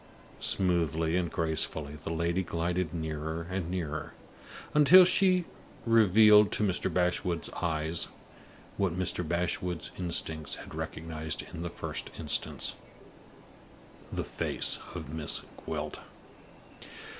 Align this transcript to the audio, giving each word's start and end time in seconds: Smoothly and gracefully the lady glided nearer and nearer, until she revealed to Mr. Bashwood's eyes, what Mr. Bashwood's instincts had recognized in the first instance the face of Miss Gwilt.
Smoothly 0.39 1.15
and 1.15 1.29
gracefully 1.29 1.95
the 1.95 2.09
lady 2.09 2.41
glided 2.41 2.91
nearer 2.91 3.45
and 3.51 3.69
nearer, 3.69 4.13
until 4.73 5.05
she 5.05 5.45
revealed 5.85 6.51
to 6.53 6.63
Mr. 6.63 6.91
Bashwood's 6.91 7.51
eyes, 7.61 8.07
what 8.77 8.97
Mr. 8.97 9.21
Bashwood's 9.23 9.91
instincts 9.99 10.55
had 10.55 10.73
recognized 10.73 11.43
in 11.53 11.61
the 11.61 11.69
first 11.69 12.09
instance 12.17 12.73
the 14.11 14.23
face 14.25 14.79
of 14.95 15.07
Miss 15.13 15.43
Gwilt. 15.65 15.99